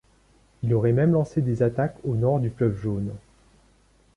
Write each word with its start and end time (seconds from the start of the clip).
Il 0.63 0.73
aurait 0.73 0.93
même 0.93 1.11
lancé 1.11 1.41
des 1.43 1.61
attaques 1.61 1.99
au 2.03 2.15
nord 2.15 2.39
du 2.39 2.49
fleuve 2.49 2.75
Jaune. 2.75 3.13